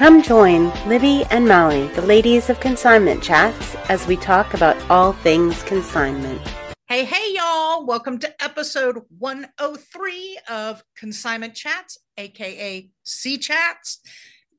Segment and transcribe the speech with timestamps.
[0.00, 5.12] Come join Libby and Molly, the ladies of Consignment Chats, as we talk about all
[5.12, 6.40] things consignment.
[6.88, 7.84] Hey, hey, y'all.
[7.84, 14.00] Welcome to episode 103 of Consignment Chats, aka C Chats.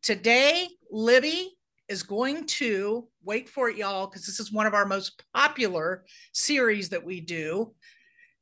[0.04, 1.58] Today, Libby
[1.90, 6.06] is going to wait for it, y'all, because this is one of our most popular
[6.34, 7.74] series that we do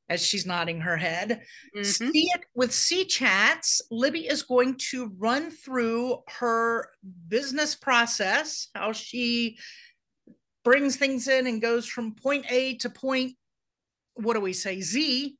[0.09, 1.41] as she's nodding her head.
[1.75, 1.83] Mm-hmm.
[1.83, 3.81] See it with C Chats.
[3.91, 6.89] Libby is going to run through her
[7.27, 9.57] business process, how she
[10.63, 13.33] brings things in and goes from point A to point,
[14.15, 15.35] what do we say, Z.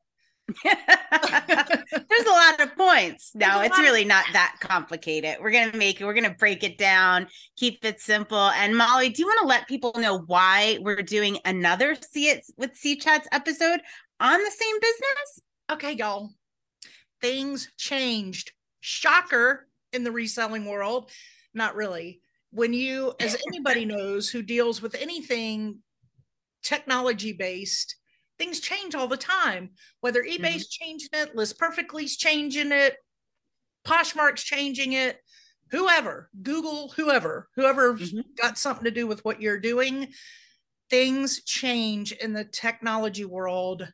[0.64, 3.32] There's a lot of points.
[3.36, 5.38] No, it's really not that complicated.
[5.42, 8.50] We're going to make it, we're going to break it down, keep it simple.
[8.50, 12.46] And Molly, do you want to let people know why we're doing another See It
[12.58, 13.82] with C Chats episode?
[14.20, 15.42] On the same business?
[15.72, 16.32] Okay, y'all.
[17.22, 18.52] Things changed.
[18.82, 21.12] Shocker in the reselling world.
[21.54, 22.22] Not really.
[22.52, 25.80] When you, as anybody knows who deals with anything
[26.64, 27.96] technology based,
[28.38, 29.72] things change all the time.
[30.02, 30.84] Whether eBay's mm-hmm.
[30.86, 32.98] changing it, List Perfectly's changing it,
[33.86, 35.20] Poshmark's changing it,
[35.72, 38.22] whoever, Google, whoever, whoever's mm-hmm.
[38.42, 40.08] got something to do with what you're doing,
[40.90, 43.88] things change in the technology world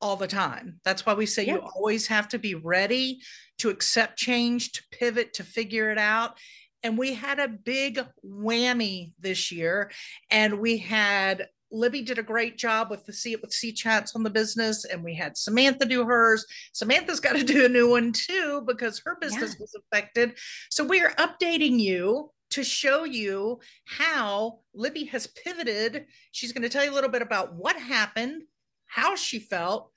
[0.00, 0.80] all the time.
[0.84, 1.54] That's why we say yeah.
[1.54, 3.20] you always have to be ready
[3.58, 6.38] to accept change, to pivot, to figure it out.
[6.82, 9.90] And we had a big whammy this year.
[10.30, 14.14] And we had Libby did a great job with the See It with C chats
[14.14, 16.46] on the business, and we had Samantha do hers.
[16.72, 19.60] Samantha's got to do a new one too because her business yeah.
[19.60, 20.38] was affected.
[20.70, 26.06] So we are updating you to show you how Libby has pivoted.
[26.30, 28.42] She's going to tell you a little bit about what happened,
[28.86, 29.90] how she felt,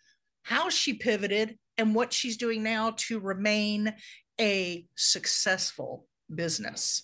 [0.44, 3.94] how she pivoted, and what she's doing now to remain
[4.40, 7.04] a successful business.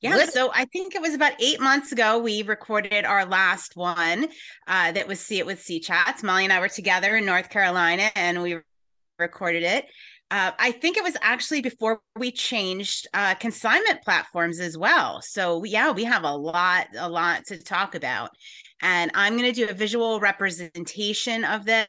[0.00, 4.28] Yeah, so I think it was about eight months ago we recorded our last one
[4.68, 6.22] uh, that was See It with C Chats.
[6.22, 8.60] Molly and I were together in North Carolina and we
[9.18, 9.86] recorded it.
[10.30, 15.22] Uh, I think it was actually before we changed uh, consignment platforms as well.
[15.22, 18.30] So yeah, we have a lot, a lot to talk about.
[18.82, 21.86] And I'm going to do a visual representation of this.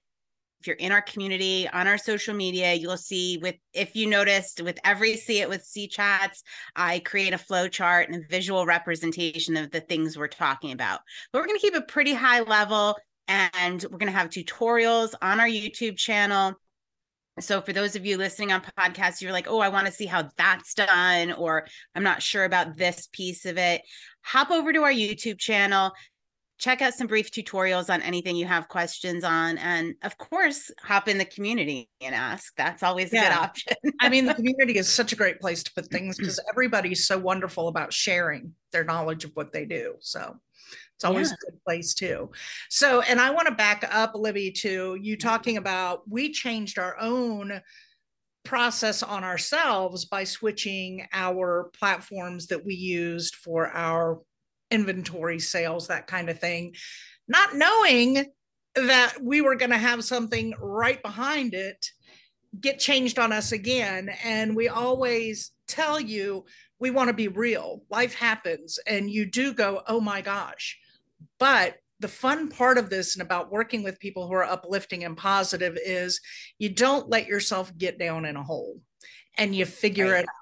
[0.62, 4.62] If you're in our community on our social media, you'll see with if you noticed
[4.62, 6.44] with every see it with C chats,
[6.76, 11.00] I create a flow chart and a visual representation of the things we're talking about.
[11.32, 12.98] But we're going to keep it pretty high level
[13.30, 16.56] and we're going to have tutorials on our YouTube channel.
[17.40, 20.06] So for those of you listening on podcasts, you're like, oh, I want to see
[20.06, 23.82] how that's done, or I'm not sure about this piece of it.
[24.24, 25.94] Hop over to our YouTube channel,
[26.60, 31.08] check out some brief tutorials on anything you have questions on and of course hop
[31.08, 33.30] in the community and ask that's always a yeah.
[33.30, 36.40] good option i mean the community is such a great place to put things because
[36.50, 40.36] everybody's so wonderful about sharing their knowledge of what they do so
[40.96, 41.36] it's always yeah.
[41.36, 42.30] a good place too
[42.70, 47.00] so and i want to back up libby to you talking about we changed our
[47.00, 47.62] own
[48.44, 54.20] process on ourselves by switching our platforms that we used for our
[54.72, 56.76] inventory sales, that kind of thing,
[57.28, 58.26] not knowing
[58.76, 61.86] that we were going to have something right behind it
[62.60, 64.10] get changed on us again.
[64.24, 66.46] And we always tell you
[66.80, 67.84] we want to be real.
[67.90, 70.80] Life happens, and you do go, oh my gosh.
[71.38, 75.18] But the fun part of this and about working with people who are uplifting and
[75.18, 76.22] positive is
[76.58, 78.80] you don't let yourself get down in a hole
[79.38, 80.24] and you figure right.
[80.24, 80.39] it out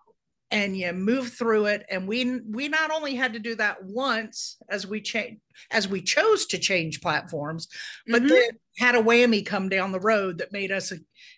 [0.51, 4.57] and you move through it and we we not only had to do that once
[4.69, 5.39] as we change
[5.71, 7.67] as we chose to change platforms
[8.07, 8.29] but mm-hmm.
[8.29, 10.93] then had a whammy come down the road that made us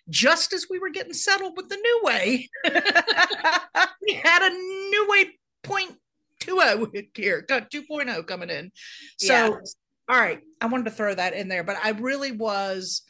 [0.08, 2.48] just as we were getting settled with the new way
[4.02, 5.26] we had a new way
[5.62, 5.96] point
[6.40, 8.70] 2.0 here got 2.0 coming in
[9.18, 9.50] so yeah.
[10.08, 13.02] all right i wanted to throw that in there but i really was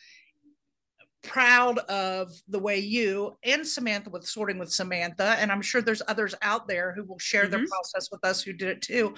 [1.22, 6.03] proud of the way you and Samantha with sorting with Samantha, and I'm sure there's
[6.09, 7.53] others out there who will share mm-hmm.
[7.53, 9.15] their process with us who did it too.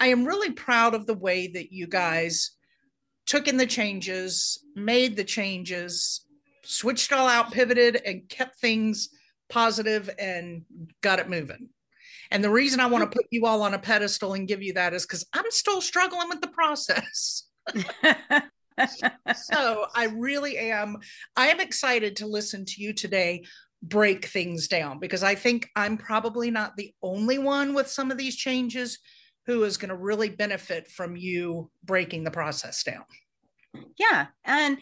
[0.00, 2.52] I am really proud of the way that you guys
[3.26, 6.26] took in the changes, made the changes,
[6.64, 9.10] switched all out, pivoted, and kept things
[9.48, 10.62] positive and
[11.02, 11.68] got it moving.
[12.30, 14.72] And the reason I want to put you all on a pedestal and give you
[14.74, 17.44] that is because I'm still struggling with the process.
[19.34, 20.98] so I really am.
[21.36, 23.44] I am excited to listen to you today
[23.82, 28.18] break things down because I think I'm probably not the only one with some of
[28.18, 28.98] these changes
[29.46, 33.04] who is going to really benefit from you breaking the process down.
[33.98, 34.26] Yeah.
[34.44, 34.78] And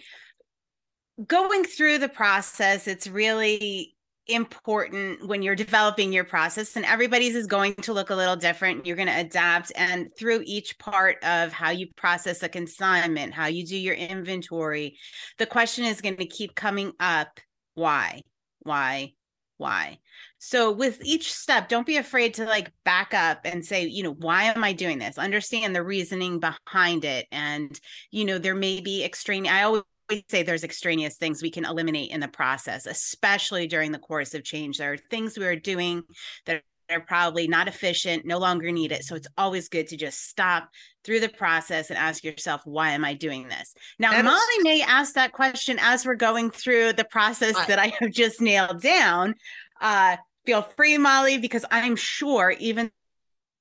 [1.27, 3.95] going through the process, it's really
[4.27, 8.87] important when you're developing your process and everybody's is going to look a little different.
[8.87, 13.47] You're going to adapt and through each part of how you process a consignment how
[13.47, 14.97] you do your inventory
[15.39, 17.41] the question is going to keep coming up
[17.75, 18.23] why
[18.61, 19.13] why
[19.61, 19.99] why?
[20.39, 24.15] So with each step don't be afraid to like back up and say you know
[24.15, 25.19] why am i doing this?
[25.19, 27.79] Understand the reasoning behind it and
[28.11, 29.83] you know there may be extreme i always
[30.29, 34.45] say there's extraneous things we can eliminate in the process, especially during the course of
[34.45, 34.79] change.
[34.79, 36.03] There are things we are doing
[36.47, 39.05] that are probably not efficient, no longer need it.
[39.05, 40.69] So it's always good to just stop
[41.05, 43.75] through the process and ask yourself, why am I doing this?
[43.99, 47.67] Now, that Molly is- may ask that question as we're going through the process I-
[47.67, 49.35] that I have just nailed down.
[49.81, 52.91] Uh, feel free, Molly, because I'm sure even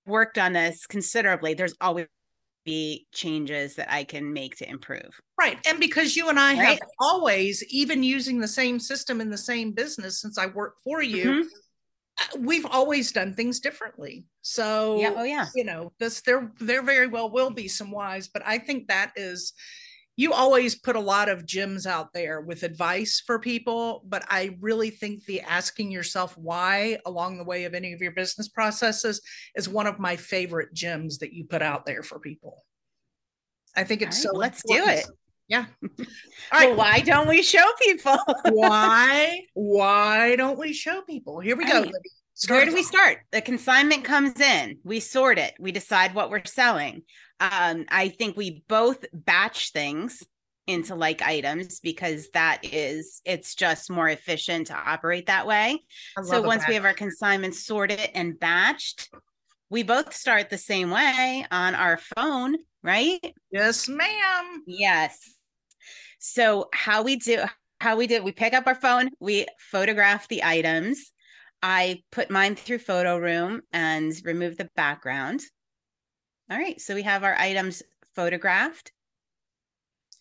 [0.06, 2.07] worked on this considerably, there's always
[2.65, 5.19] be changes that I can make to improve.
[5.39, 5.57] Right.
[5.67, 6.67] And because you and I right?
[6.67, 11.01] have always, even using the same system in the same business since I worked for
[11.01, 11.47] you, mm-hmm.
[12.19, 14.25] Uh, we've always done things differently.
[14.41, 15.47] So yeah, oh yeah.
[15.56, 19.13] You know, this there there very well will be some whys, but I think that
[19.15, 19.53] is
[20.19, 24.57] you always put a lot of gems out there with advice for people, but I
[24.60, 29.21] really think the asking yourself why along the way of any of your business processes
[29.56, 32.66] is one of my favorite gems that you put out there for people.
[33.77, 34.38] I think it's right, so.
[34.38, 34.88] Let's important.
[34.88, 35.18] do it.
[35.48, 35.66] Yeah.
[35.81, 35.95] All
[36.51, 36.68] right.
[36.68, 38.18] Well, why don't we show people?
[38.51, 39.44] why?
[39.54, 41.39] Why don't we show people?
[41.39, 41.86] Here we go.
[42.50, 43.19] Where do we start?
[43.31, 44.80] The consignment comes in.
[44.83, 45.54] We sort it.
[45.60, 47.04] We decide what we're selling.
[47.39, 50.24] Um, I think we both batch things
[50.68, 55.83] into like items because that is it's just more efficient to operate that way.
[56.24, 59.07] So once we have our consignments sorted and batched,
[59.71, 63.19] we both start the same way on our phone, right?
[63.51, 64.63] Yes, ma'am.
[64.68, 65.18] Yes.
[66.19, 67.44] So how we do
[67.81, 71.12] how we did we pick up our phone, we photograph the items.
[71.63, 75.42] I put mine through photo room and remove the background.
[76.50, 76.80] All right.
[76.81, 77.84] So we have our items
[78.16, 78.92] photographed.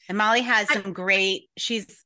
[0.08, 2.04] And Molly has some I, great, she's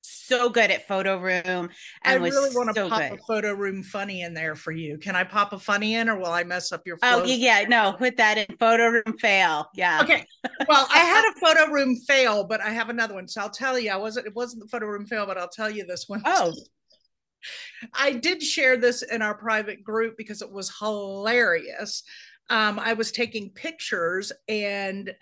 [0.00, 1.70] so good at photo room.
[2.02, 3.12] I really want to so pop good.
[3.12, 4.98] a photo room funny in there for you.
[4.98, 7.22] Can I pop a funny in or will I mess up your oh, flow?
[7.22, 9.68] Oh yeah, no, put that in photo room fail.
[9.74, 10.00] Yeah.
[10.02, 10.26] Okay.
[10.68, 13.28] Well, I had a photo room fail, but I have another one.
[13.28, 15.70] So I'll tell you, I wasn't it wasn't the photo room fail, but I'll tell
[15.70, 16.22] you this one.
[16.24, 16.52] Oh.
[17.92, 22.02] I did share this in our private group because it was hilarious
[22.50, 25.14] um, I was taking pictures and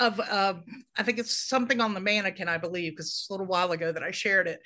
[0.00, 0.54] of uh,
[0.96, 3.92] I think it's something on the mannequin, I believe, because it's a little while ago
[3.92, 4.60] that I shared it.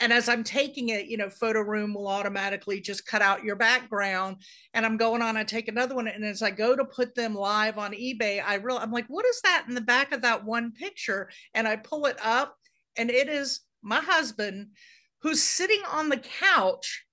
[0.00, 3.56] And as I'm taking it, you know, photo room will automatically just cut out your
[3.56, 4.38] background.
[4.72, 6.08] And I'm going on, I take another one.
[6.08, 9.26] And as I go to put them live on eBay, I real I'm like, what
[9.26, 11.28] is that in the back of that one picture?
[11.52, 12.56] And I pull it up,
[12.96, 14.68] and it is my husband
[15.20, 17.04] who's sitting on the couch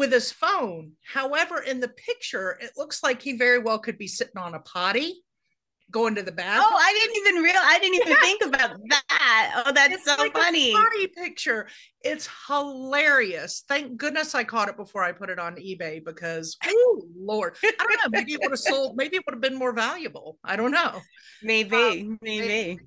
[0.00, 0.92] with his phone.
[1.04, 4.60] However, in the picture, it looks like he very well could be sitting on a
[4.60, 5.22] potty,
[5.90, 6.64] going to the bathroom.
[6.66, 7.60] Oh, I didn't even real.
[7.62, 8.20] I didn't even yeah.
[8.22, 9.62] think about that.
[9.66, 10.72] Oh, that's it's so like funny.
[10.72, 11.68] potty picture.
[12.00, 13.64] It's hilarious.
[13.68, 17.72] Thank goodness I caught it before I put it on eBay because, oh Lord, I
[17.78, 18.18] don't know.
[18.18, 18.96] Maybe it would have sold.
[18.96, 20.38] Maybe it would have been more valuable.
[20.42, 20.98] I don't know.
[21.42, 22.48] Maybe, um, maybe.
[22.48, 22.80] maybe.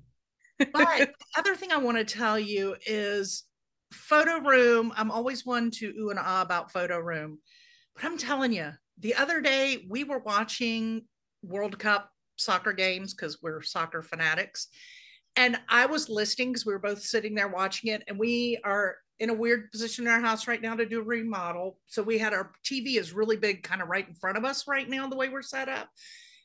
[0.72, 3.44] but the other thing I want to tell you is
[3.94, 7.38] photo room i'm always one to ooh and ah about photo room.
[7.94, 11.02] But i'm telling you the other day we were watching
[11.42, 14.68] world cup soccer games because we're soccer fanatics.
[15.36, 18.96] And i was listening because we were both sitting there watching it and we are
[19.20, 21.78] in a weird position in our house right now to do a remodel.
[21.86, 24.66] So we had our tv is really big kind of right in front of us
[24.66, 25.88] right now the way we're set up.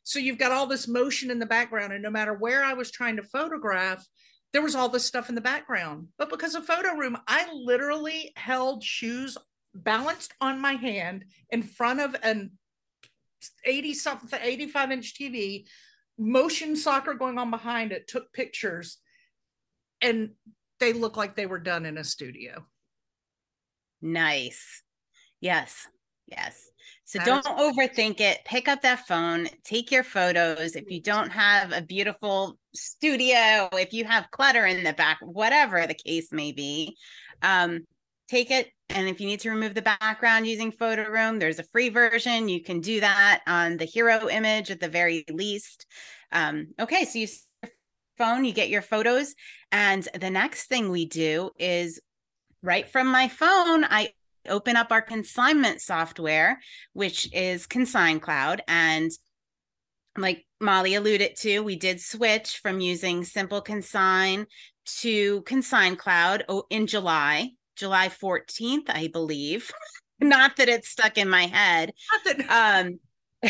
[0.03, 2.91] So you've got all this motion in the background and no matter where i was
[2.91, 4.05] trying to photograph
[4.53, 6.07] there was all this stuff in the background.
[6.17, 9.37] But because of photo room, I literally held shoes
[9.75, 12.51] balanced on my hand in front of an
[13.63, 15.65] 80 something 85 inch TV,
[16.17, 18.97] motion soccer going on behind it, took pictures,
[20.01, 20.31] and
[20.79, 22.65] they look like they were done in a studio.
[24.01, 24.83] Nice.
[25.41, 25.87] Yes.
[26.25, 26.68] Yes.
[27.05, 28.39] So don't overthink it.
[28.45, 30.75] Pick up that phone, take your photos.
[30.75, 35.85] If you don't have a beautiful studio, if you have clutter in the back, whatever
[35.87, 36.95] the case may be,
[37.41, 37.81] um,
[38.27, 38.69] take it.
[38.89, 42.49] And if you need to remove the background using Photo Room, there's a free version.
[42.49, 45.85] You can do that on the hero image at the very least.
[46.31, 47.27] Um, okay, so you
[48.19, 49.33] phone, you get your photos.
[49.71, 51.99] And the next thing we do is
[52.61, 54.09] right from my phone, I
[54.49, 56.59] open up our consignment software,
[56.93, 58.61] which is Consign Cloud.
[58.67, 59.11] And
[60.17, 64.45] like Molly alluded to, we did switch from using Simple Consign
[64.99, 69.71] to Consign Cloud in July, July 14th, I believe.
[70.19, 71.93] Not that it's stuck in my head.
[72.49, 72.99] um,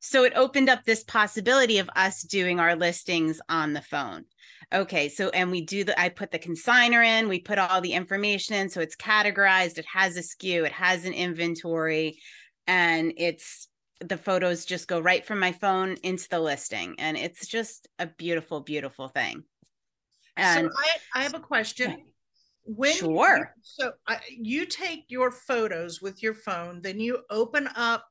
[0.00, 4.24] so it opened up this possibility of us doing our listings on the phone.
[4.72, 7.92] Okay, so and we do the I put the consigner in, we put all the
[7.92, 12.18] information in so it's categorized, it has a SKU, it has an inventory
[12.66, 13.68] and it's
[14.00, 18.06] the photos just go right from my phone into the listing and it's just a
[18.06, 19.44] beautiful beautiful thing.
[20.36, 20.76] And so
[21.14, 22.04] I, I have a question.
[22.64, 23.52] When sure.
[23.56, 28.06] You, so uh, you take your photos with your phone, then you open up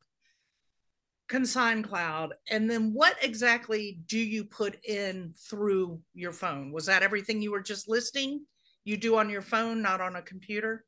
[1.32, 6.74] Consign Cloud, and then what exactly do you put in through your phone?
[6.74, 8.46] Was that everything you were just listing?
[8.84, 10.84] You do on your phone, not on a computer?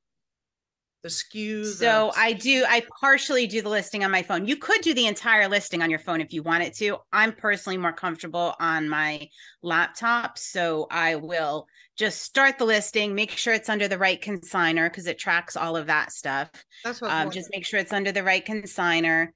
[1.01, 1.65] the SKU.
[1.65, 2.19] So the...
[2.19, 4.47] I do, I partially do the listing on my phone.
[4.47, 6.97] You could do the entire listing on your phone if you wanted to.
[7.11, 9.27] I'm personally more comfortable on my
[9.61, 10.37] laptop.
[10.37, 15.07] So I will just start the listing, make sure it's under the right consigner because
[15.07, 16.49] it tracks all of that stuff.
[16.85, 19.27] That's what um, just make sure it's under the right consigner.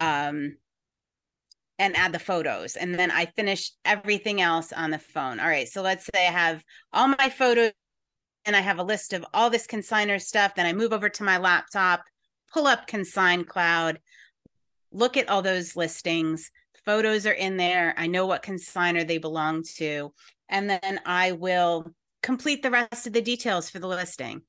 [0.00, 0.56] Um,
[1.80, 2.76] and add the photos.
[2.76, 5.40] And then I finish everything else on the phone.
[5.40, 5.66] All right.
[5.66, 7.72] So let's say I have all my photos
[8.44, 10.54] and I have a list of all this consigner stuff.
[10.54, 12.04] Then I move over to my laptop,
[12.52, 13.98] pull up Consign Cloud,
[14.92, 16.50] look at all those listings.
[16.84, 17.94] Photos are in there.
[17.96, 20.12] I know what consigner they belong to.
[20.50, 24.42] And then I will complete the rest of the details for the listing.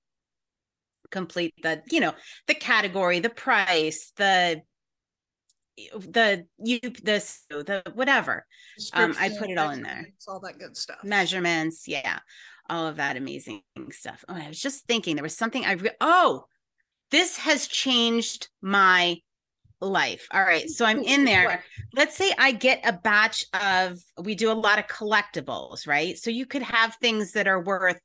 [1.11, 2.13] Complete the, you know,
[2.47, 4.61] the category, the price, the
[5.77, 8.45] the you this the whatever
[8.93, 12.19] um i put it all in there all that good stuff measurements yeah
[12.71, 14.23] all of that amazing stuff.
[14.27, 16.45] Oh, I was just thinking there was something I re- oh,
[17.11, 19.17] this has changed my
[19.81, 20.27] life.
[20.31, 20.69] All right.
[20.69, 21.63] So I'm in there.
[21.93, 26.17] Let's say I get a batch of we do a lot of collectibles, right?
[26.17, 27.99] So you could have things that are worth,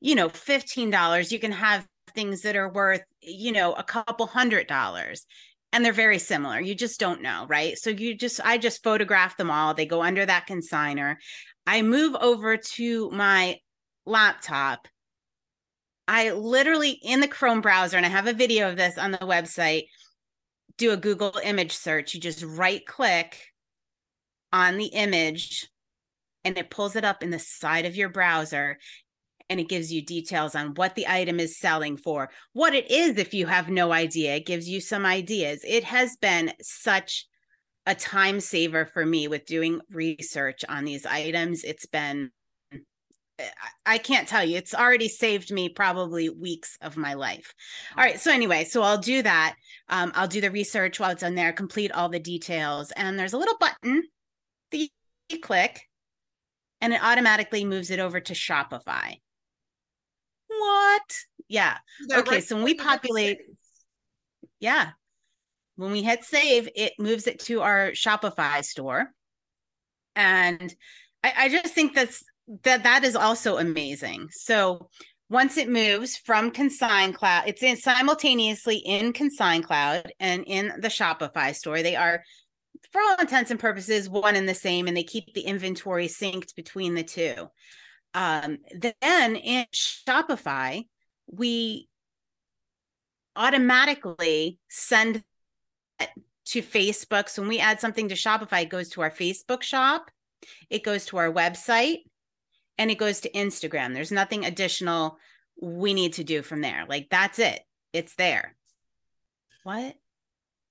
[0.00, 1.32] you know, $15.
[1.32, 5.26] You can have things that are worth, you know, a couple hundred dollars.
[5.72, 6.60] And they're very similar.
[6.60, 7.78] You just don't know, right?
[7.78, 9.72] So you just I just photograph them all.
[9.72, 11.16] They go under that consigner.
[11.66, 13.58] I move over to my
[14.04, 14.88] laptop,
[16.08, 19.18] I literally in the Chrome browser, and I have a video of this on the
[19.18, 19.84] website,
[20.76, 22.14] do a Google image search.
[22.14, 23.40] You just right click
[24.52, 25.68] on the image
[26.44, 28.78] and it pulls it up in the side of your browser
[29.48, 33.18] and it gives you details on what the item is selling for, what it is
[33.18, 34.36] if you have no idea.
[34.36, 35.62] It gives you some ideas.
[35.66, 37.26] It has been such
[37.86, 41.64] a time saver for me with doing research on these items.
[41.64, 42.30] It's been
[43.86, 44.56] I can't tell you.
[44.56, 47.54] It's already saved me probably weeks of my life.
[47.96, 48.20] All right.
[48.20, 49.56] So, anyway, so I'll do that.
[49.88, 52.92] Um, I'll do the research while it's on there, complete all the details.
[52.92, 54.02] And there's a little button
[54.70, 54.88] that
[55.28, 55.80] you click,
[56.80, 59.16] and it automatically moves it over to Shopify.
[60.62, 61.16] What?
[61.48, 61.78] Yeah.
[62.10, 62.40] Okay.
[62.40, 63.38] So, when we populate,
[64.60, 64.90] yeah,
[65.76, 69.10] when we hit save, it moves it to our Shopify store.
[70.14, 70.74] And
[71.24, 72.22] I, I just think that's
[72.64, 74.28] that that is also amazing.
[74.30, 74.88] So
[75.30, 80.88] once it moves from Consign Cloud, it's in simultaneously in Consign Cloud and in the
[80.88, 81.82] Shopify store.
[81.82, 82.22] They are,
[82.90, 86.54] for all intents and purposes, one and the same, and they keep the inventory synced
[86.54, 87.48] between the two.
[88.14, 90.86] Um, then in Shopify,
[91.26, 91.88] we
[93.36, 95.22] automatically send
[96.46, 97.28] to Facebook.
[97.28, 100.10] So when we add something to Shopify, it goes to our Facebook shop,
[100.68, 101.98] it goes to our website,
[102.78, 103.94] and it goes to Instagram.
[103.94, 105.18] There's nothing additional
[105.60, 106.84] we need to do from there.
[106.88, 107.60] Like that's it.
[107.92, 108.54] It's there.
[109.62, 109.94] What?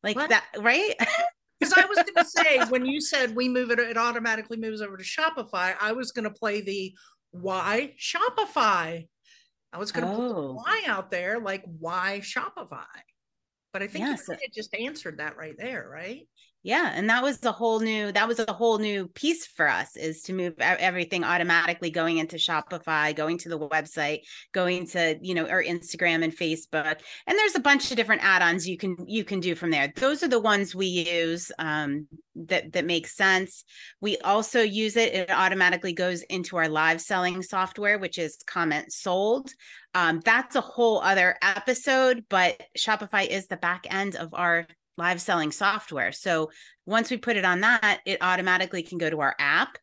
[0.03, 0.29] Like what?
[0.29, 0.95] that, right?
[1.59, 4.81] Because I was going to say when you said we move it, it automatically moves
[4.81, 5.75] over to Shopify.
[5.79, 6.91] I was going to play the
[7.31, 9.07] why Shopify.
[9.73, 10.17] I was going to oh.
[10.17, 12.83] put why out there, like why Shopify.
[13.73, 14.27] But I think yes.
[14.27, 16.27] you just answered that right there, right?
[16.63, 19.95] Yeah and that was a whole new that was a whole new piece for us
[19.95, 24.19] is to move everything automatically going into shopify going to the website
[24.51, 28.67] going to you know or instagram and facebook and there's a bunch of different add-ons
[28.67, 29.91] you can you can do from there.
[29.95, 33.63] Those are the ones we use um, that that makes sense.
[33.99, 39.49] We also use it it automatically goes into our live selling software which is CommentSold.
[39.93, 44.65] Um, that's a whole other episode but shopify is the back end of our
[44.97, 46.11] live selling software.
[46.11, 46.51] So
[46.85, 49.77] once we put it on that, it automatically can go to our app.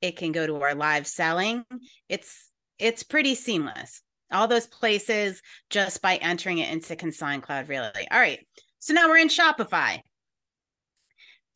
[0.00, 1.64] It can go to our live selling.
[2.08, 4.02] It's it's pretty seamless.
[4.32, 8.08] All those places just by entering it into Consign Cloud, really.
[8.10, 8.44] All right.
[8.80, 10.00] So now we're in Shopify.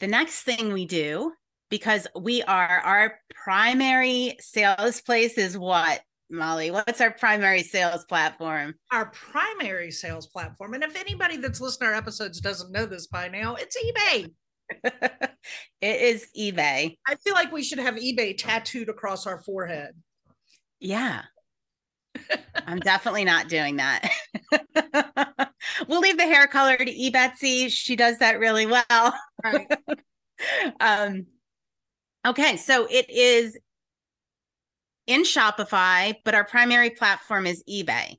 [0.01, 1.33] The next thing we do,
[1.71, 6.01] because we are our primary sales place is what?
[6.31, 6.71] Molly?
[6.71, 8.75] What's our primary sales platform?
[8.93, 10.75] Our primary sales platform.
[10.75, 14.31] And if anybody that's listening to our episodes doesn't know this by now, it's eBay.
[15.81, 16.97] it is eBay.
[17.07, 19.95] I feel like we should have eBay tattooed across our forehead.
[20.81, 21.23] Yeah.
[22.67, 24.11] I'm definitely not doing that.
[25.89, 27.69] we'll leave the hair color to E Betsy.
[27.69, 29.15] She does that really well.
[29.43, 29.67] Right.
[30.81, 31.27] um
[32.27, 33.57] okay, so it is
[35.09, 38.17] in Shopify, but our primary platform is eBay.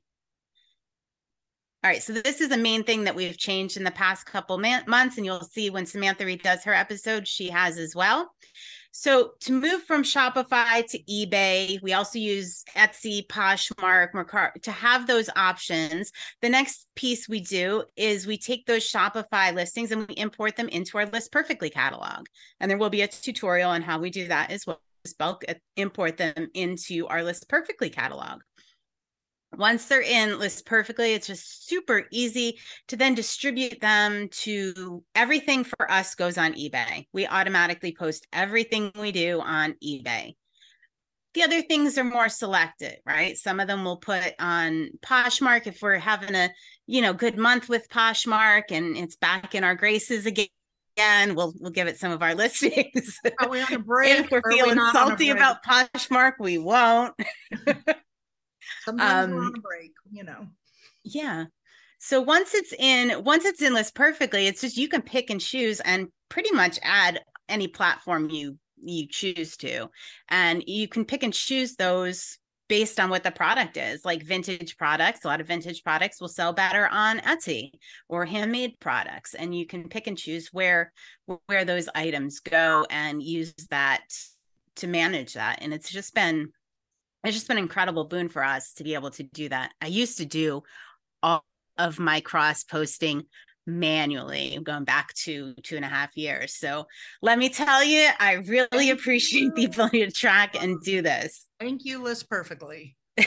[1.82, 4.58] All right, so this is a main thing that we've changed in the past couple
[4.58, 8.30] months, and you'll see when Samantha Reed does her episode, she has as well.
[8.92, 15.06] So to move from Shopify to eBay, we also use Etsy, Poshmark, Mercari to have
[15.06, 16.12] those options.
[16.42, 20.68] The next piece we do is we take those Shopify listings and we import them
[20.68, 22.26] into our List Perfectly catalog.
[22.58, 24.80] And there will be a tutorial on how we do that as well
[25.18, 25.44] bulk
[25.76, 28.40] import them into our list perfectly catalog.
[29.56, 35.64] Once they're in list perfectly it's just super easy to then distribute them to everything
[35.64, 37.06] for us goes on ebay.
[37.12, 40.36] We automatically post everything we do on ebay.
[41.34, 43.36] The other things are more selected right?
[43.36, 46.50] Some of them we'll put on poshmark if we're having a
[46.86, 50.46] you know good month with poshmark and it's back in our graces again
[51.00, 51.34] again.
[51.34, 53.18] We'll we'll give it some of our listings.
[53.38, 54.20] Are we on a break?
[54.20, 57.14] if we're feeling we salty about Poshmark, we won't.
[58.84, 60.46] Sometimes um, we're on a break, you know.
[61.04, 61.46] Yeah.
[61.98, 65.40] So once it's in, once it's in list perfectly, it's just you can pick and
[65.40, 69.88] choose and pretty much add any platform you you choose to,
[70.28, 72.38] and you can pick and choose those
[72.70, 74.04] based on what the product is.
[74.04, 77.72] Like vintage products a lot of vintage products will sell better on etsy
[78.08, 79.34] or handmade products.
[79.34, 80.92] And you can pick and choose where
[81.46, 84.04] where those items go and use that
[84.76, 85.58] to manage that.
[85.60, 86.52] And it's just been
[87.24, 89.72] it's just been an incredible boon for us to be able to do that.
[89.82, 90.62] I used to do
[91.22, 91.44] all
[91.76, 93.24] of my cross posting
[93.66, 96.86] manually going back to two and a half years so
[97.22, 101.84] let me tell you i really appreciate the ability to track and do this Thank
[101.84, 102.96] you, list perfectly.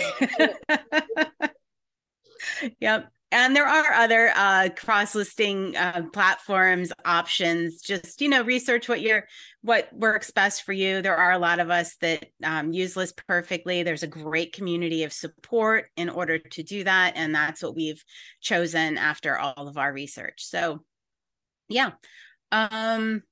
[2.80, 3.12] yep.
[3.34, 7.82] And there are other uh, cross-listing uh, platforms options.
[7.82, 9.26] Just you know, research what your
[9.64, 11.02] what works best for you.
[11.02, 13.82] There are a lot of us that um, use List perfectly.
[13.82, 18.04] There's a great community of support in order to do that, and that's what we've
[18.40, 20.46] chosen after all of our research.
[20.46, 20.84] So,
[21.70, 21.94] yeah.
[22.52, 23.24] Um,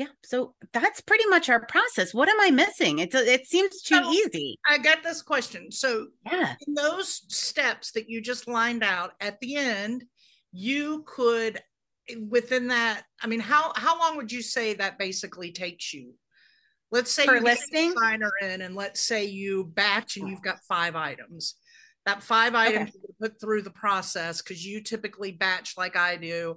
[0.00, 2.14] yeah so that's pretty much our process.
[2.14, 3.00] What am i missing?
[3.00, 4.58] It, it seems too so, easy.
[4.66, 5.70] I got this question.
[5.70, 6.54] So yeah.
[6.66, 10.04] in those steps that you just lined out at the end
[10.52, 11.60] you could
[12.08, 16.14] eh, within that i mean how how long would you say that basically takes you?
[16.90, 17.92] Let's say for you listing?
[17.92, 21.56] signer in and let's say you batch and you've got five items.
[22.06, 22.98] That five items okay.
[23.06, 26.56] you put through the process because you typically batch like i do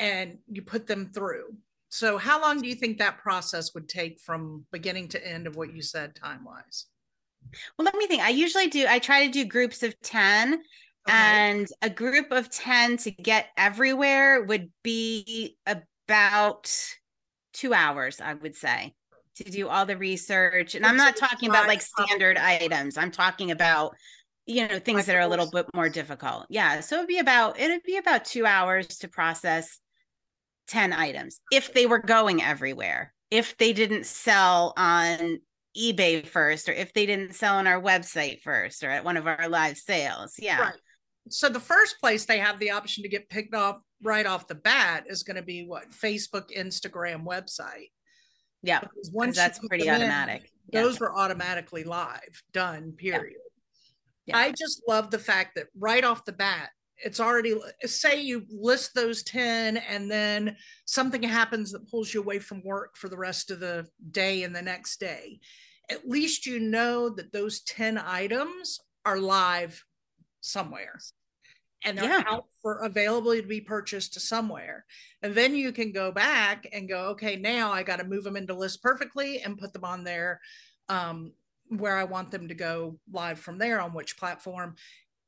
[0.00, 1.54] and you put them through
[1.94, 5.54] so, how long do you think that process would take from beginning to end of
[5.54, 6.86] what you said time wise?
[7.78, 8.20] Well, let me think.
[8.20, 10.60] I usually do, I try to do groups of 10, okay.
[11.06, 16.76] and a group of 10 to get everywhere would be about
[17.52, 18.92] two hours, I would say,
[19.36, 20.74] to do all the research.
[20.74, 23.94] And I'm not talking about like standard items, I'm talking about
[24.46, 27.58] you know things that are a little bit more difficult yeah so it'd be about
[27.58, 29.80] it'd be about two hours to process
[30.68, 35.38] 10 items if they were going everywhere if they didn't sell on
[35.76, 39.26] ebay first or if they didn't sell on our website first or at one of
[39.26, 40.74] our live sales yeah right.
[41.28, 44.54] so the first place they have the option to get picked off right off the
[44.54, 47.90] bat is going to be what facebook instagram website
[48.62, 48.80] yeah
[49.12, 53.36] once that's pretty automatic in, those were automatically live done period
[54.26, 54.38] yeah.
[54.38, 54.44] Yeah.
[54.44, 56.70] i just love the fact that right off the bat
[57.04, 57.54] it's already
[57.84, 62.96] say you list those 10 and then something happens that pulls you away from work
[62.96, 65.40] for the rest of the day and the next day
[65.90, 69.84] at least you know that those 10 items are live
[70.40, 70.98] somewhere.
[71.86, 72.22] And they're yeah.
[72.26, 74.86] out for available to be purchased to somewhere.
[75.22, 78.36] And then you can go back and go okay now i got to move them
[78.36, 80.40] into list perfectly and put them on there
[80.88, 81.32] um,
[81.68, 84.74] where i want them to go live from there on which platform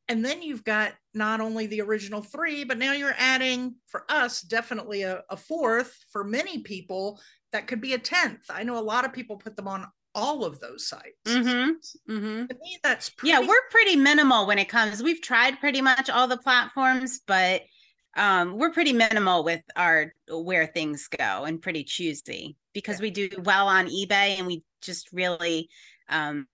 [0.09, 4.41] and then you've got not only the original three, but now you're adding for us
[4.41, 5.97] definitely a, a fourth.
[6.13, 7.21] For many people,
[7.53, 8.45] that could be a tenth.
[8.51, 11.13] I know a lot of people put them on all of those sites.
[11.27, 12.13] Mm-hmm.
[12.13, 12.47] Mm-hmm.
[12.47, 13.41] To me, that's pretty- yeah.
[13.41, 15.03] We're pretty minimal when it comes.
[15.03, 17.63] We've tried pretty much all the platforms, but
[18.17, 23.03] um, we're pretty minimal with our where things go and pretty choosy because yeah.
[23.03, 25.69] we do well on eBay and we just really
[26.09, 26.47] um,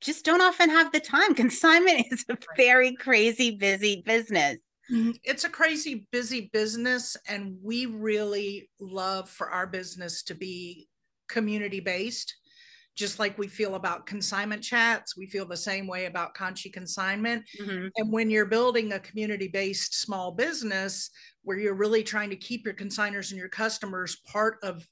[0.00, 1.34] just don't often have the time.
[1.34, 4.58] Consignment is a very crazy, busy business.
[4.90, 5.12] Mm-hmm.
[5.22, 7.16] It's a crazy, busy business.
[7.28, 10.88] And we really love for our business to be
[11.28, 12.34] community based.
[12.96, 17.44] Just like we feel about consignment chats, we feel the same way about Conchi consignment.
[17.60, 17.88] Mm-hmm.
[17.96, 21.10] And when you're building a community based small business
[21.42, 24.84] where you're really trying to keep your consigners and your customers part of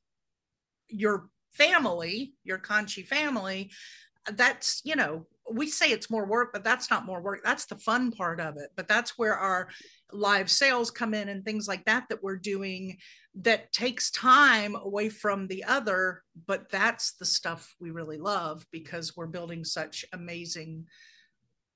[0.89, 3.73] your family, your Conchi family,
[4.35, 7.41] that's, you know, we say it's more work, but that's not more work.
[7.45, 8.71] That's the fun part of it.
[8.77, 9.69] But that's where our
[10.13, 12.99] live sales come in and things like that that we're doing
[13.43, 16.23] that takes time away from the other.
[16.47, 20.87] But that's the stuff we really love because we're building such amazing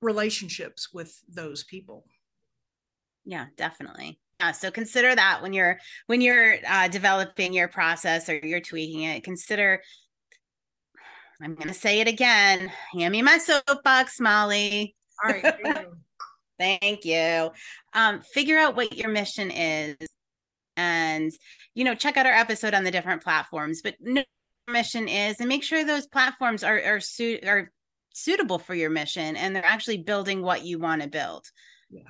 [0.01, 2.05] relationships with those people.
[3.25, 4.19] Yeah, definitely.
[4.39, 9.03] Yeah, so consider that when you're when you're uh, developing your process or you're tweaking
[9.03, 9.23] it.
[9.23, 9.83] Consider
[11.43, 12.71] I'm going to say it again.
[12.93, 14.95] Hand me my soapbox, Molly.
[15.23, 15.87] All right.
[16.59, 17.49] Thank you.
[17.93, 19.95] Um, figure out what your mission is
[20.77, 21.31] and,
[21.73, 24.23] you know, check out our episode on the different platforms, but no
[24.67, 27.71] mission is and make sure those platforms are, are, su- are
[28.13, 31.45] suitable for your mission and they're actually building what you want to build.
[31.89, 32.09] Yeah.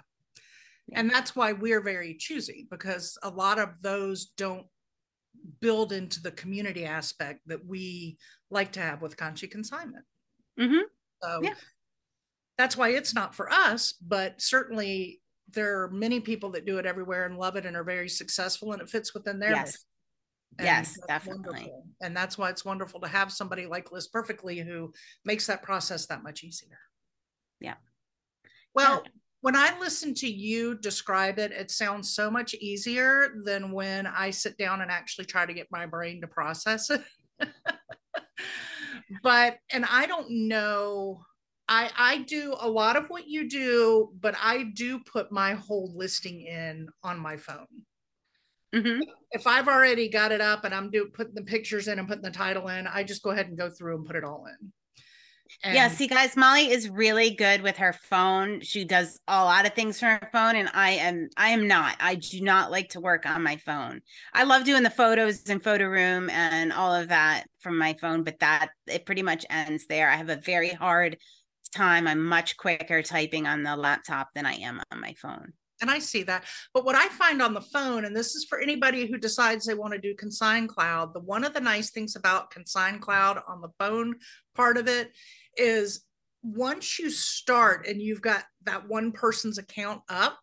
[0.94, 4.66] And that's why we're very choosy because a lot of those don't
[5.60, 8.18] build into the community aspect that we
[8.50, 10.06] like to have with Conchi consignment.
[10.60, 10.82] Mm-hmm.
[11.24, 11.54] So yeah.
[12.58, 15.22] that's why it's not for us, but certainly
[15.54, 18.74] there are many people that do it everywhere and love it and are very successful
[18.74, 19.86] and it fits within their yes.
[20.60, 21.52] yes, definitely.
[21.52, 21.86] Wonderful.
[22.02, 24.94] And that's why it's wonderful to have somebody like List Perfectly who
[25.26, 26.80] makes that process that much easier.
[27.60, 27.76] Yeah.
[28.74, 33.72] Well, yeah when I listen to you describe it, it sounds so much easier than
[33.72, 37.02] when I sit down and actually try to get my brain to process it.
[39.24, 41.26] but, and I don't know,
[41.68, 45.92] I, I do a lot of what you do, but I do put my whole
[45.96, 47.66] listing in on my phone.
[48.76, 49.02] Mm-hmm.
[49.32, 52.24] If I've already got it up and I'm do putting the pictures in and putting
[52.24, 54.72] the title in, I just go ahead and go through and put it all in.
[55.64, 58.62] And yeah, see, guys, Molly is really good with her phone.
[58.62, 61.96] She does a lot of things from her phone, and I am I am not.
[62.00, 64.02] I do not like to work on my phone.
[64.34, 68.24] I love doing the photos in photo room and all of that from my phone,
[68.24, 70.10] but that it pretty much ends there.
[70.10, 71.18] I have a very hard
[71.76, 72.08] time.
[72.08, 75.54] I'm much quicker typing on the laptop than I am on my phone.
[75.82, 76.44] And I see that.
[76.74, 79.74] But what I find on the phone, and this is for anybody who decides they
[79.74, 83.62] want to do Consign Cloud, the one of the nice things about Consign Cloud on
[83.62, 84.16] the phone
[84.54, 85.12] part of it
[85.58, 86.06] is
[86.44, 90.40] once you start and you've got that one person's account up,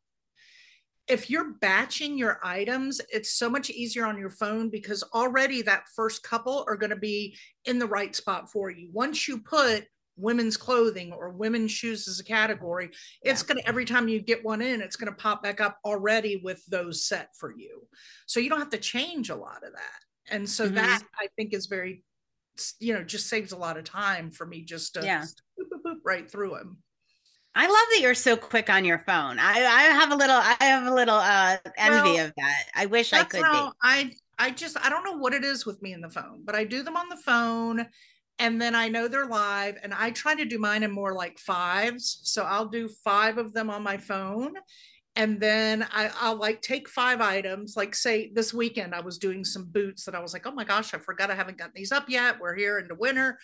[1.08, 5.84] if you're batching your items, it's so much easier on your phone because already that
[5.96, 8.90] first couple are going to be in the right spot for you.
[8.92, 9.86] Once you put
[10.18, 12.90] women's clothing or women's shoes as a category,
[13.22, 13.46] it's yeah.
[13.46, 16.40] going to, every time you get one in, it's going to pop back up already
[16.44, 17.86] with those set for you.
[18.26, 20.30] So you don't have to change a lot of that.
[20.30, 20.74] And so mm-hmm.
[20.74, 22.04] that I think is very
[22.80, 25.22] you know just saves a lot of time for me just to yeah.
[25.58, 26.78] boop, boop, boop, right through them
[27.54, 29.40] I love that you're so quick on your phone.
[29.40, 32.64] I, I have a little I have a little uh envy well, of that.
[32.74, 33.68] I wish I could be.
[33.82, 36.54] I I just I don't know what it is with me in the phone, but
[36.54, 37.84] I do them on the phone
[38.38, 41.38] and then I know they're live and I try to do mine in more like
[41.38, 42.20] fives.
[42.22, 44.54] So I'll do five of them on my phone
[45.18, 47.76] and then I, I'll like take five items.
[47.76, 50.62] Like say this weekend, I was doing some boots that I was like, oh my
[50.62, 52.38] gosh, I forgot I haven't gotten these up yet.
[52.40, 53.40] We're here into winter.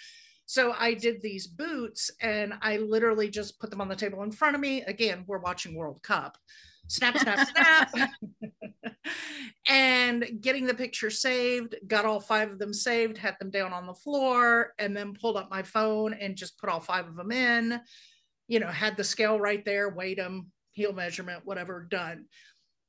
[0.46, 4.30] So I did these boots and I literally just put them on the table in
[4.30, 4.82] front of me.
[4.82, 6.38] Again, we're watching World Cup.
[6.86, 8.10] Snap, snap, snap.
[9.68, 13.88] and getting the picture saved, got all five of them saved, had them down on
[13.88, 17.32] the floor, and then pulled up my phone and just put all five of them
[17.32, 17.80] in.
[18.46, 22.26] You know, had the scale right there, weighed them, heel measurement, whatever, done.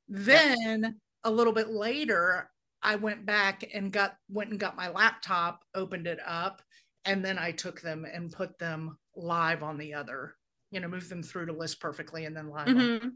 [0.08, 2.50] Then a little bit later,
[2.82, 6.62] I went back and got went and got my laptop, opened it up,
[7.04, 10.34] and then I took them and put them live on the other,
[10.70, 12.68] you know, move them through to list perfectly and then live.
[12.68, 13.08] Mm-hmm.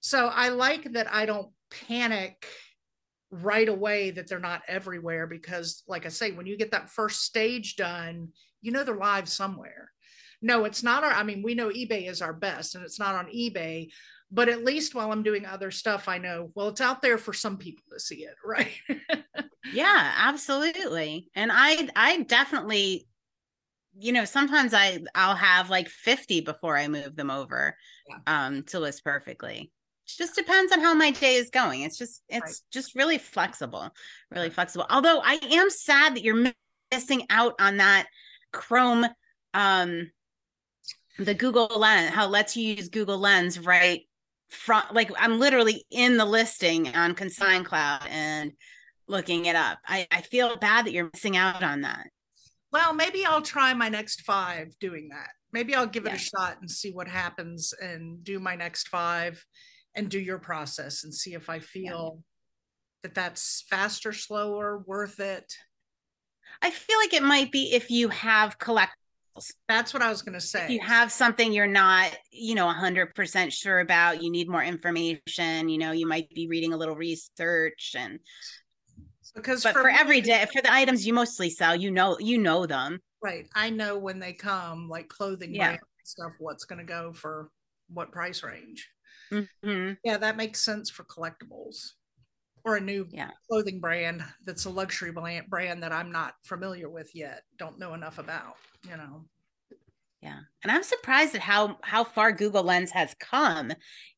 [0.00, 2.46] So I like that I don't panic
[3.30, 7.22] right away that they're not everywhere because like I say, when you get that first
[7.22, 8.28] stage done,
[8.62, 9.90] you know they're live somewhere
[10.40, 13.14] no, it's not our, I mean, we know eBay is our best and it's not
[13.14, 13.88] on eBay,
[14.30, 17.32] but at least while I'm doing other stuff, I know, well, it's out there for
[17.32, 18.34] some people to see it.
[18.44, 18.72] Right.
[19.72, 21.28] yeah, absolutely.
[21.34, 23.06] And I, I definitely,
[23.98, 27.76] you know, sometimes I, I'll have like 50 before I move them over
[28.08, 28.18] yeah.
[28.26, 29.72] um, to list perfectly.
[30.06, 31.82] It just depends on how my day is going.
[31.82, 32.72] It's just, it's right.
[32.72, 33.90] just really flexible,
[34.30, 34.86] really flexible.
[34.88, 36.52] Although I am sad that you're
[36.92, 38.06] missing out on that
[38.52, 39.06] chrome
[39.54, 40.10] um
[41.18, 44.02] the Google Lens, how it lets you use Google Lens right
[44.48, 48.52] front like I'm literally in the listing on Consign Cloud and
[49.06, 49.78] looking it up.
[49.86, 52.08] I, I feel bad that you're missing out on that.
[52.72, 55.30] Well, maybe I'll try my next five doing that.
[55.52, 56.16] Maybe I'll give it yeah.
[56.16, 59.42] a shot and see what happens and do my next five
[59.94, 62.20] and do your process and see if I feel yeah.
[63.04, 65.50] that that's faster, slower, worth it.
[66.60, 68.58] I feel like it might be if you have
[69.68, 70.64] That's what I was going to say.
[70.64, 75.68] If you have something you're not, you know, 100% sure about, you need more information,
[75.68, 78.18] you know, you might be reading a little research and
[79.34, 82.38] because but for, for every day for the items you mostly sell you know you
[82.38, 85.76] know them right i know when they come like clothing yeah.
[86.04, 87.50] stuff what's going to go for
[87.92, 88.88] what price range
[89.32, 89.92] mm-hmm.
[90.04, 91.92] yeah that makes sense for collectibles
[92.68, 93.30] or a new yeah.
[93.48, 98.18] clothing brand that's a luxury brand that i'm not familiar with yet don't know enough
[98.18, 98.56] about
[98.88, 99.24] you know
[100.22, 103.72] yeah and i'm surprised at how how far google lens has come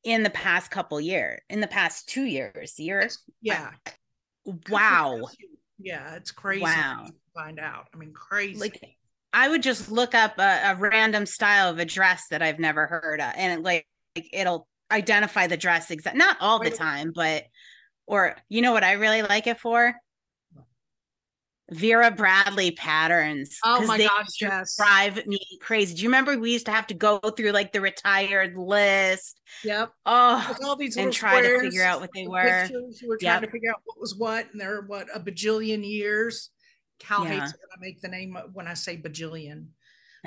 [0.04, 3.70] in the past couple years in the past two years years yeah
[4.68, 5.20] Wow.
[5.78, 6.62] Yeah, it's crazy.
[6.62, 7.06] Wow.
[7.34, 7.86] find out.
[7.94, 8.58] I mean, crazy.
[8.58, 8.82] Like
[9.32, 12.86] I would just look up a, a, random style of a dress that I've never
[12.86, 13.86] heard of, and it, like,
[14.16, 16.16] like it'll identify the dress exact.
[16.16, 17.44] Not all the time, but
[18.10, 19.94] or you know what I really like it for?
[21.70, 23.56] Vera Bradley patterns.
[23.64, 24.76] Oh my gosh, yes.
[24.76, 25.94] Drive me crazy.
[25.94, 29.40] Do you remember we used to have to go through like the retired list?
[29.62, 29.92] Yep.
[30.04, 32.64] Oh, all these and try to figure out what they were.
[32.64, 33.42] You were trying yep.
[33.42, 36.50] to figure out what was what, and they're what a bajillion years.
[36.98, 37.30] Cal yeah.
[37.30, 39.66] hates when I make the name when I say bajillion.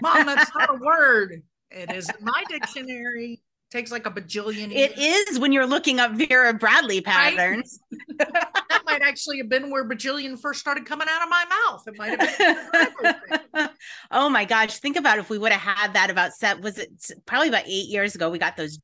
[0.01, 1.43] Mom, that's not a word.
[1.69, 3.41] It is in my dictionary
[3.73, 4.91] takes like a bajillion years.
[4.91, 7.79] It is when you're looking up Vera Bradley patterns.
[7.91, 8.17] Right?
[8.69, 11.83] that might actually have been where bajillion first started coming out of my mouth.
[11.87, 13.69] It might have been.
[14.11, 14.77] oh my gosh.
[14.77, 16.91] Think about if we would have had that about set was it
[17.25, 18.29] probably about eight years ago.
[18.29, 18.79] We got those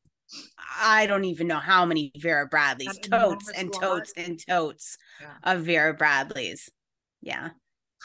[0.80, 5.34] I don't even know how many Vera Bradleys, totes and totes and totes yeah.
[5.44, 6.70] of Vera Bradleys.
[7.22, 7.50] Yeah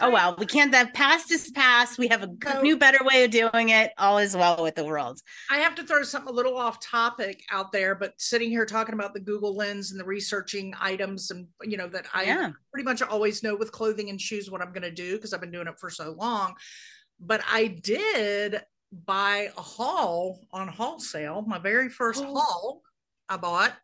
[0.00, 1.98] oh well we can't the past is past.
[1.98, 3.92] We have a so, new better way of doing it.
[3.98, 5.20] All is well with the world.
[5.50, 8.94] I have to throw something a little off topic out there but sitting here talking
[8.94, 12.50] about the google lens and the researching items and you know that i yeah.
[12.72, 15.40] pretty much always know with clothing and shoes what i'm going to do because i've
[15.40, 16.54] been doing it for so long.
[17.20, 18.60] But i did
[18.92, 22.34] buy a haul on haul sale my very first oh.
[22.34, 22.82] haul
[23.28, 23.74] i bought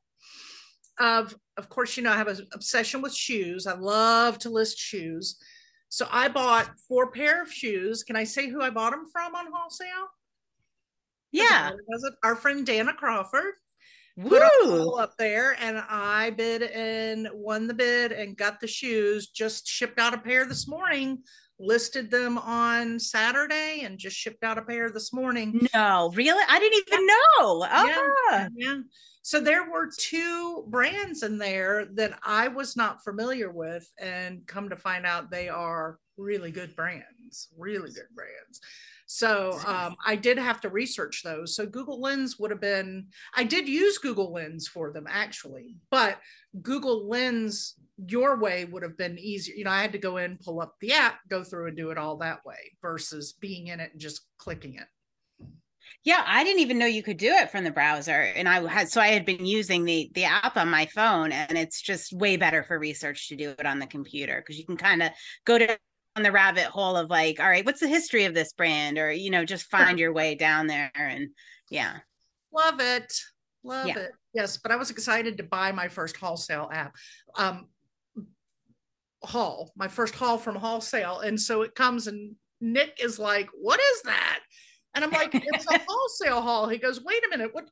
[0.99, 3.66] of of course you know i have an obsession with shoes.
[3.66, 5.37] I love to list shoes
[5.90, 8.05] so I bought four pair of shoes.
[8.05, 10.09] Can I say who I bought them from on wholesale?
[11.33, 11.72] Yeah.
[11.88, 13.55] Was it our friend Dana Crawford?
[14.20, 14.92] Put Woo!
[14.92, 19.29] up there and I bid and won the bid and got the shoes.
[19.29, 21.22] Just shipped out a pair this morning.
[21.59, 25.68] Listed them on Saturday and just shipped out a pair this morning.
[25.74, 26.44] No, really?
[26.48, 27.64] I didn't even know.
[27.64, 28.48] Yeah, ah.
[28.55, 28.76] yeah.
[29.22, 34.68] So there were two brands in there that I was not familiar with, and come
[34.70, 38.61] to find out they are really good brands, really good brands.
[39.06, 41.56] So um, I did have to research those.
[41.56, 46.20] So Google Lens would have been, I did use Google Lens for them actually, but
[46.62, 47.74] Google Lens
[48.06, 49.56] your way would have been easier.
[49.56, 51.90] You know, I had to go in, pull up the app, go through and do
[51.90, 54.87] it all that way versus being in it and just clicking it.
[56.05, 58.12] Yeah, I didn't even know you could do it from the browser.
[58.12, 61.59] And I had so I had been using the the app on my phone and
[61.59, 64.76] it's just way better for research to do it on the computer because you can
[64.76, 65.11] kind of
[65.44, 65.79] go to
[66.16, 69.12] on the rabbit hole of like, all right, what's the history of this brand or
[69.12, 71.29] you know, just find your way down there and
[71.70, 71.98] yeah.
[72.53, 73.12] Love it.
[73.62, 73.98] Love yeah.
[73.98, 74.12] it.
[74.33, 76.94] Yes, but I was excited to buy my first wholesale app.
[77.37, 77.68] Um
[79.22, 83.81] haul, my first haul from wholesale and so it comes and Nick is like, "What
[83.81, 84.40] is that?"
[84.94, 86.68] And I'm like, it's a wholesale haul.
[86.68, 87.68] He goes, wait a minute, what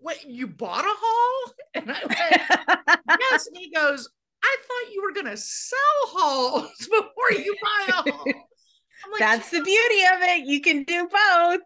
[0.00, 1.52] what you bought a haul?
[1.74, 3.46] And I went, yes.
[3.48, 4.08] And he goes,
[4.44, 8.24] I thought you were gonna sell hauls before you buy a haul.
[9.12, 10.46] Like, That's the beauty of it.
[10.46, 11.60] You can do both.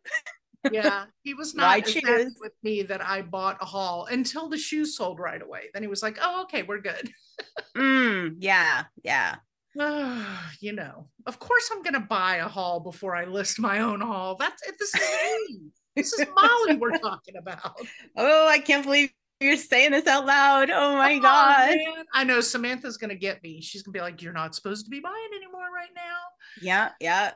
[0.73, 5.19] yeah, he was not with me that I bought a haul until the shoes sold
[5.19, 5.65] right away.
[5.73, 7.13] Then he was like, "Oh, okay, we're good."
[7.77, 9.37] mm, yeah, yeah.
[9.79, 13.81] Ah, you know, of course I'm going to buy a haul before I list my
[13.81, 14.37] own haul.
[14.37, 15.71] That's this is me.
[15.97, 17.79] this is Molly we're talking about.
[18.17, 20.71] Oh, I can't believe you're saying this out loud.
[20.71, 21.77] Oh my oh, god.
[21.77, 22.05] Man.
[22.13, 23.61] I know Samantha's going to get me.
[23.61, 26.19] She's going to be like you're not supposed to be buying anymore right now.
[26.61, 27.33] Yeah, yeah.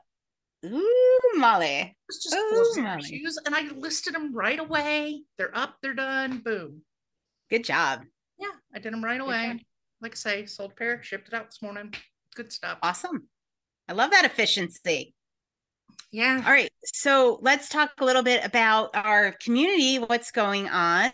[0.65, 1.97] Ooh, Molly.
[2.09, 3.03] It's just Ooh, Molly.
[3.03, 5.23] shoes and I listed them right away.
[5.39, 6.39] They're up, they're done.
[6.39, 6.83] Boom.
[7.51, 8.05] Good job.
[8.39, 9.65] Yeah, I did them right away.
[10.01, 11.93] Like I say, sold a pair, shipped it out this morning.
[12.35, 12.79] Good stuff.
[12.83, 13.29] Awesome.
[13.89, 15.15] I love that efficiency.
[16.11, 16.43] Yeah.
[16.45, 16.71] All right.
[16.85, 21.11] So let's talk a little bit about our community, what's going on.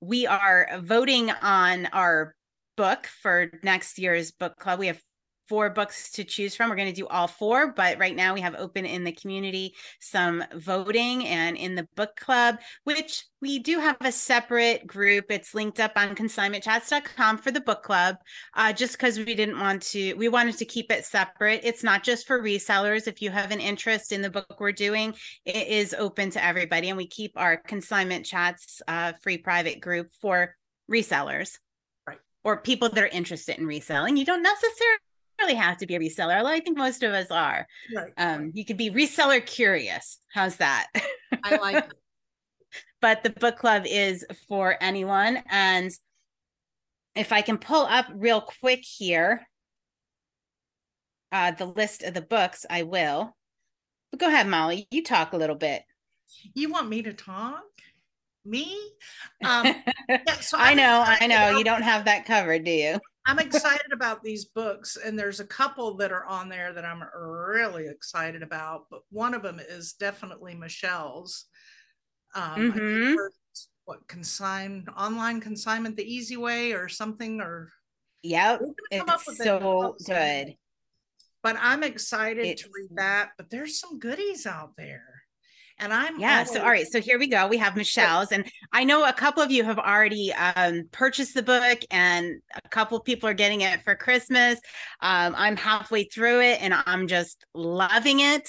[0.00, 2.34] We are voting on our
[2.76, 4.78] book for next year's book club.
[4.78, 5.00] We have
[5.48, 6.70] four books to choose from.
[6.70, 9.74] We're going to do all four, but right now we have open in the community
[10.00, 15.26] some voting and in the book club, which we do have a separate group.
[15.30, 18.16] It's linked up on consignmentchats.com for the book club,
[18.54, 21.60] uh, just because we didn't want to, we wanted to keep it separate.
[21.64, 23.08] It's not just for resellers.
[23.08, 26.88] If you have an interest in the book we're doing, it is open to everybody.
[26.88, 30.56] And we keep our consignment chats uh, free private group for
[30.90, 31.58] resellers
[32.44, 34.16] or people that are interested in reselling.
[34.16, 34.98] You don't necessarily
[35.50, 37.66] have to be a reseller, although I think most of us are.
[37.94, 38.12] Right.
[38.16, 40.18] Um, you could be reseller curious.
[40.32, 40.88] How's that?
[41.44, 41.92] I like it.
[43.00, 45.42] but the book club is for anyone.
[45.50, 45.90] And
[47.14, 49.42] if I can pull up real quick here,
[51.32, 53.34] uh, the list of the books, I will.
[54.10, 54.86] But go ahead, Molly.
[54.90, 55.82] You talk a little bit.
[56.54, 57.62] You want me to talk?
[58.44, 58.78] Me?
[59.44, 59.74] Um,
[60.08, 61.58] yeah, so I know, I know.
[61.58, 63.00] You don't have that covered, do you?
[63.26, 67.02] I'm excited about these books, and there's a couple that are on there that I'm
[67.16, 68.86] really excited about.
[68.88, 71.46] But one of them is definitely Michelle's.
[72.34, 73.14] Um, mm-hmm.
[73.84, 77.70] what consign online consignment the easy way or something or
[78.22, 78.56] yeah
[78.90, 80.54] it's so it good
[81.42, 85.11] but i'm excited it's, to read that but there's some goodies out there
[85.82, 86.38] and I'm yeah.
[86.38, 87.46] Always- so all right, so here we go.
[87.48, 91.42] We have Michelle's, and I know a couple of you have already um, purchased the
[91.42, 94.60] book, and a couple of people are getting it for Christmas.
[95.00, 98.48] Um, I'm halfway through it, and I'm just loving it.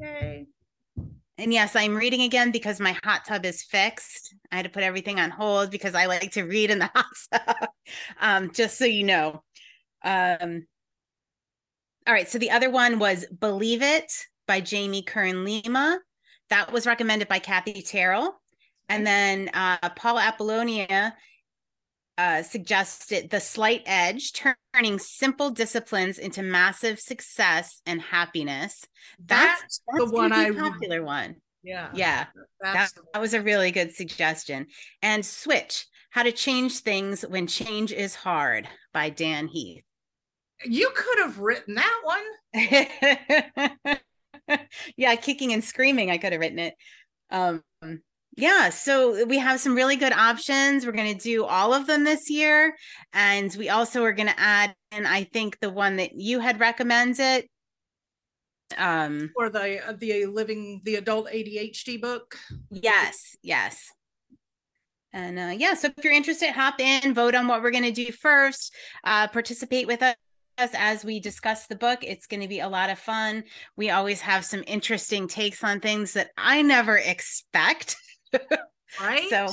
[0.00, 0.46] Yay!
[1.38, 4.34] And yes, I'm reading again because my hot tub is fixed.
[4.50, 7.06] I had to put everything on hold because I like to read in the hot
[7.32, 7.68] tub.
[8.20, 9.42] um, just so you know.
[10.02, 10.66] Um,
[12.06, 14.10] all right, so the other one was Believe It
[14.46, 16.00] by Jamie Kern Lima.
[16.50, 18.40] That was recommended by Kathy Terrell.
[18.88, 21.14] And then uh, Paul Apollonia
[22.16, 28.84] uh, suggested The Slight Edge, turning simple disciplines into massive success and happiness.
[29.24, 31.36] That's, that's, that's the one I popular one.
[31.62, 31.90] Yeah.
[31.94, 32.26] Yeah.
[32.62, 34.66] That, that was a really good suggestion.
[35.02, 39.84] And Switch, How to Change Things When Change is Hard by Dan Heath.
[40.64, 43.96] You could have written that one.
[44.96, 46.10] yeah, kicking and screaming.
[46.10, 46.74] I could have written it.
[47.30, 47.62] Um,
[48.36, 50.86] yeah, so we have some really good options.
[50.86, 52.76] We're going to do all of them this year.
[53.12, 56.60] And we also are going to add in, I think, the one that you had
[56.60, 57.46] recommended.
[58.76, 62.36] Um, or the uh, the living the adult ADHD book.
[62.70, 63.90] Yes, yes.
[65.12, 67.90] And uh, yeah, so if you're interested, hop in, vote on what we're going to
[67.90, 70.14] do first, uh, participate with us
[70.58, 72.00] us as we discuss the book.
[72.02, 73.44] It's going to be a lot of fun.
[73.76, 77.96] We always have some interesting takes on things that I never expect.
[79.00, 79.28] right.
[79.30, 79.48] So,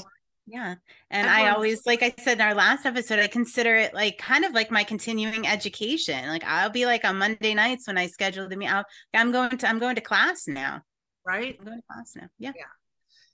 [0.48, 0.76] yeah.
[1.10, 4.46] And I always, like I said in our last episode, I consider it like kind
[4.46, 6.28] of like my continuing education.
[6.28, 8.70] Like I'll be like on Monday nights when I schedule the meet.
[9.14, 10.82] I'm going to, I'm going to class now.
[11.26, 11.56] Right.
[11.60, 12.28] I'm going to class now.
[12.38, 12.52] Yeah.
[12.56, 12.64] Yeah.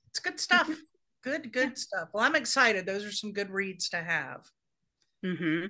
[0.09, 0.69] It's good stuff.
[1.23, 1.75] good, good yeah.
[1.75, 2.09] stuff.
[2.13, 2.85] Well, I'm excited.
[2.85, 4.45] Those are some good reads to have.
[5.25, 5.67] Mm-hmm.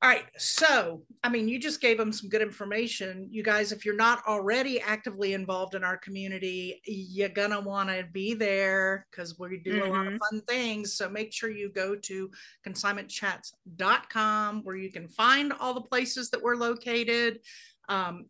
[0.00, 0.26] All right.
[0.36, 3.26] So, I mean, you just gave them some good information.
[3.32, 7.88] You guys, if you're not already actively involved in our community, you're going to want
[7.88, 9.90] to be there because we do mm-hmm.
[9.90, 10.36] a lot of mm-hmm.
[10.36, 10.94] fun things.
[10.94, 12.30] So, make sure you go to
[12.64, 17.40] consignmentchats.com where you can find all the places that we're located.
[17.88, 18.26] Um,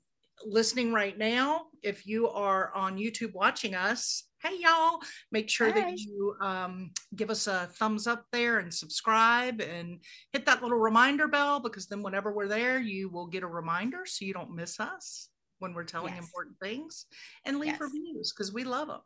[0.46, 5.00] listening right now, if you are on YouTube watching us, hey y'all
[5.32, 5.80] make sure hey.
[5.80, 10.00] that you um, give us a thumbs up there and subscribe and
[10.32, 14.04] hit that little reminder bell because then whenever we're there you will get a reminder
[14.04, 16.24] so you don't miss us when we're telling yes.
[16.24, 17.06] important things
[17.44, 17.80] and leave yes.
[17.80, 19.00] reviews because we love them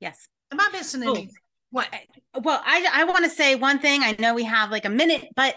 [0.00, 1.16] yes am i missing cool.
[1.16, 1.34] anything
[1.70, 1.88] what
[2.42, 5.28] well i i want to say one thing i know we have like a minute
[5.36, 5.54] but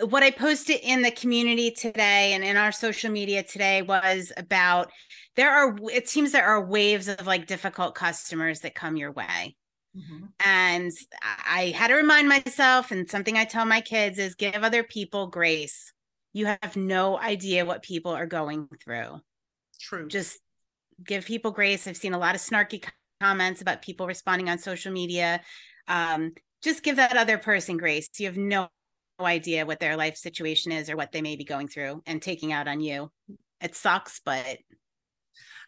[0.00, 4.90] what I posted in the community today and in our social media today was about
[5.36, 9.56] there are it seems there are waves of like difficult customers that come your way.
[9.96, 10.26] Mm-hmm.
[10.44, 10.92] And
[11.22, 15.28] I had to remind myself, and something I tell my kids is give other people
[15.28, 15.92] grace.
[16.34, 19.20] You have no idea what people are going through.
[19.80, 20.08] True.
[20.08, 20.38] Just
[21.02, 21.86] give people grace.
[21.86, 22.84] I've seen a lot of snarky
[23.20, 25.40] comments about people responding on social media.
[25.88, 28.10] Um, just give that other person grace.
[28.18, 28.68] You have no
[29.24, 32.52] idea what their life situation is or what they may be going through and taking
[32.52, 33.10] out on you.
[33.60, 34.58] It sucks, but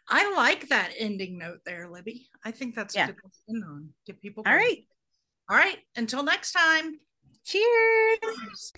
[0.08, 2.28] I like that ending note there, Libby.
[2.44, 3.06] I think that's yeah.
[3.06, 3.88] good to end on.
[4.06, 4.42] Get people.
[4.46, 4.84] All right.
[5.48, 5.78] All right.
[5.96, 7.00] Until next time.
[7.44, 8.72] Cheers.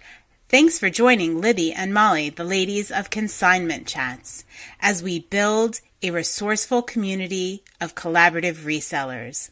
[0.49, 4.45] Thanks for joining Libby and Molly, the ladies of Consignment Chats,
[4.81, 9.51] as we build a resourceful community of collaborative resellers.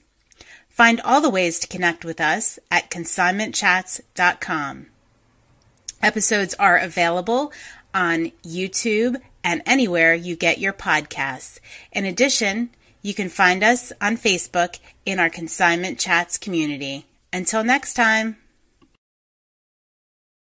[0.69, 4.87] Find all the ways to connect with us at consignmentchats.com.
[6.03, 7.53] Episodes are available
[7.93, 11.59] on YouTube and anywhere you get your podcasts.
[11.93, 12.71] In addition,
[13.03, 17.07] you can find us on Facebook in our Consignment Chats community.
[17.33, 18.37] Until next time.